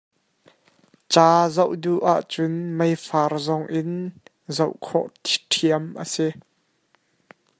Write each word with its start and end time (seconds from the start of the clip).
Ca 1.11 1.27
zoh 1.55 1.73
duh 1.83 2.03
ahcun 2.13 2.53
meifar 2.77 3.31
zong 3.47 3.65
in 3.79 3.91
zoh 4.55 4.75
khawh 4.85 5.09
ṭhiam 5.51 5.85
a 6.03 6.05
si. 6.13 6.27